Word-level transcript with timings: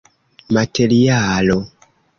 materialo 0.55 1.57